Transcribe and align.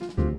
you 0.00 0.33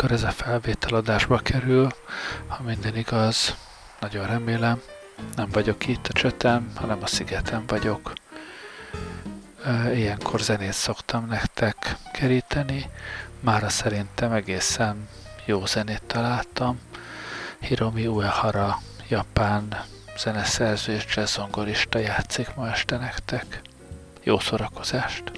amikor 0.00 0.16
ez 0.16 0.24
a 0.24 0.30
felvétel 0.30 0.94
adásba 0.94 1.38
kerül, 1.38 1.88
ha 2.46 2.62
minden 2.62 2.96
igaz, 2.96 3.56
nagyon 4.00 4.26
remélem, 4.26 4.80
nem 5.36 5.48
vagyok 5.50 5.86
itt 5.86 6.06
a 6.06 6.12
csötem, 6.12 6.72
hanem 6.74 6.98
a 7.02 7.06
szigeten 7.06 7.66
vagyok. 7.66 8.12
Ilyenkor 9.94 10.40
zenét 10.40 10.72
szoktam 10.72 11.26
nektek 11.26 11.96
keríteni, 12.12 12.90
mára 13.40 13.68
szerintem 13.68 14.32
egészen 14.32 15.08
jó 15.44 15.66
zenét 15.66 16.02
találtam. 16.06 16.80
Hiromi 17.60 18.06
Uehara, 18.06 18.78
japán 19.08 19.84
zeneszerző 20.18 20.92
és 20.92 21.16
jazzongorista 21.16 21.98
játszik 21.98 22.54
ma 22.54 22.70
este 22.70 22.96
nektek. 22.96 23.60
Jó 24.22 24.38
szórakozást! 24.38 25.32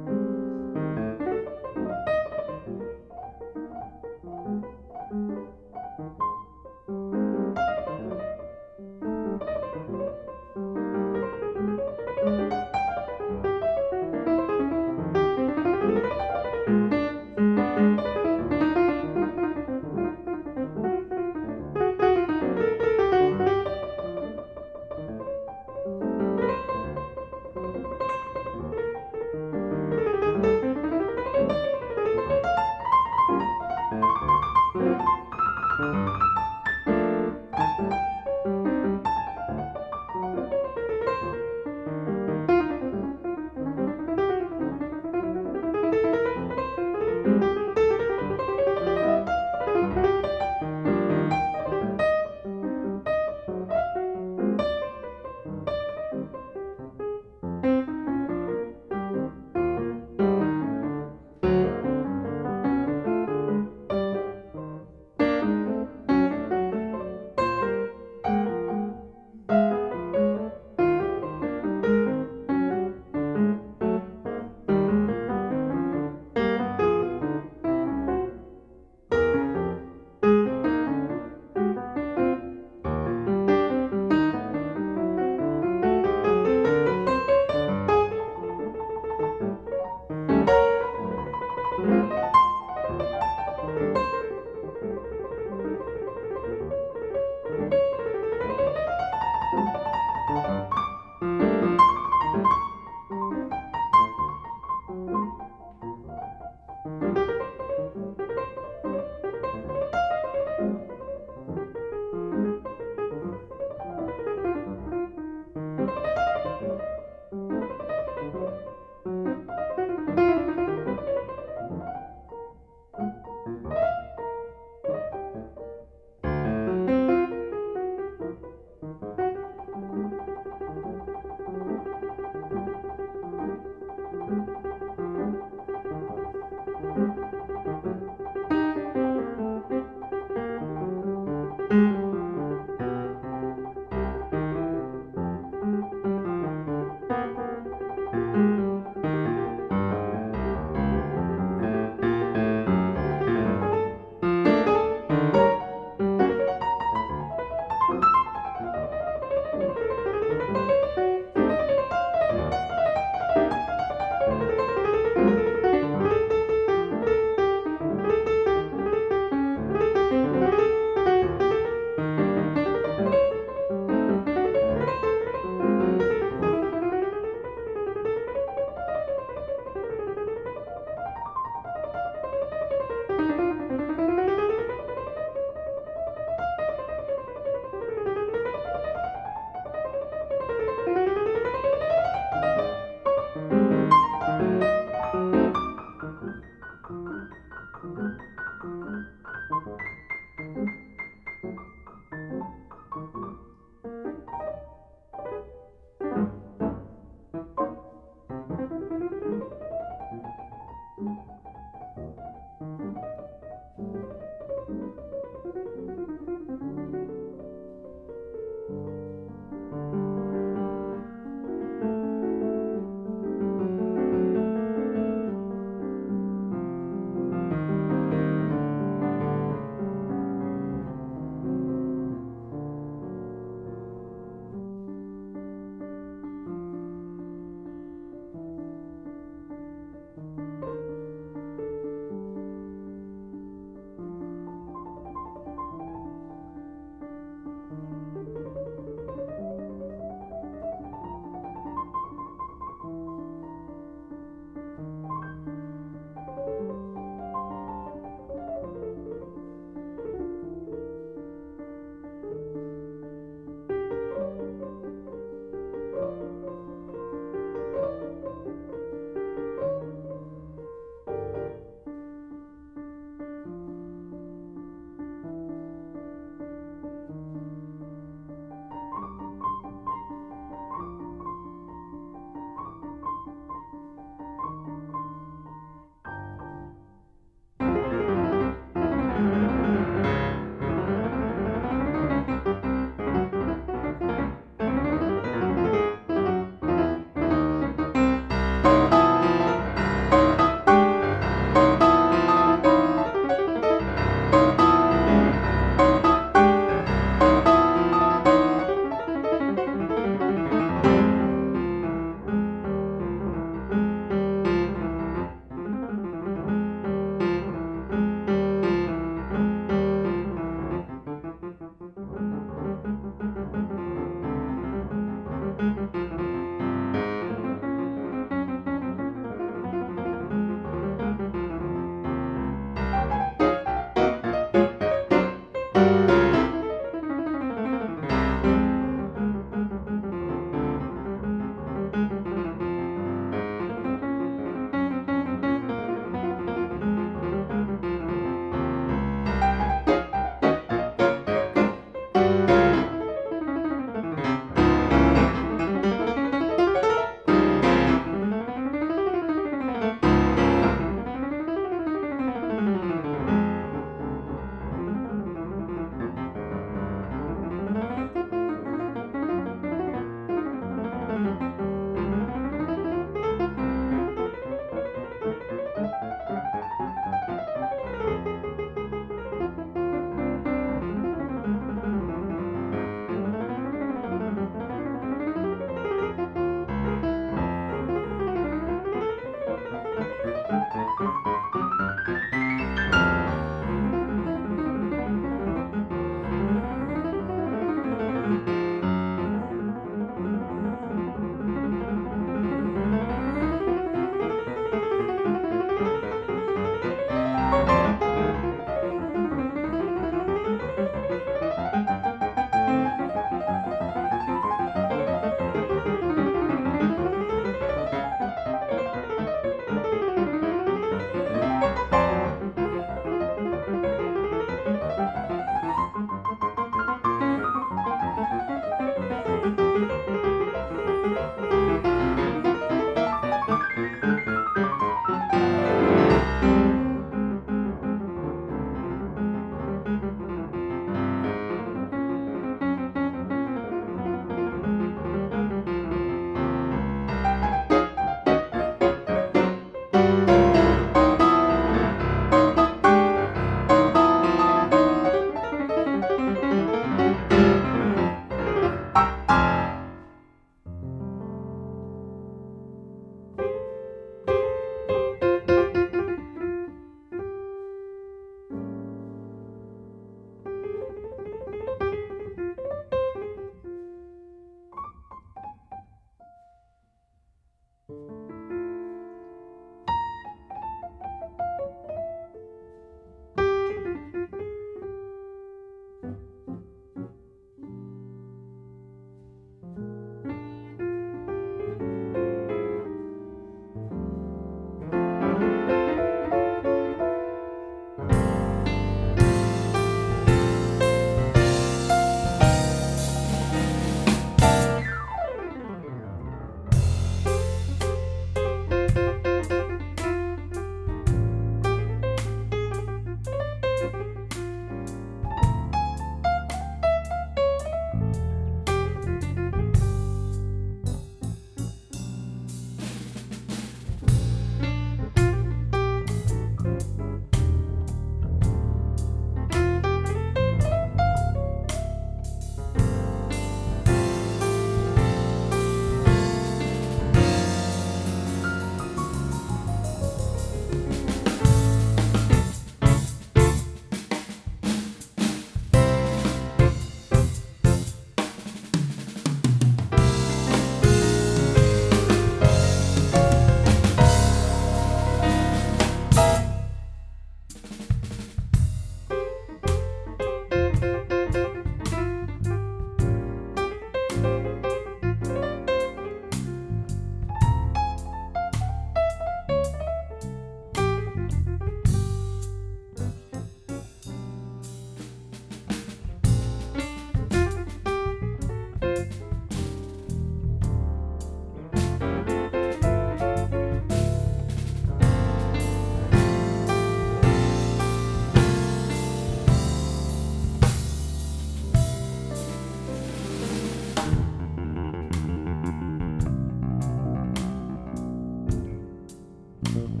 Mm-hmm. 599.63 600.00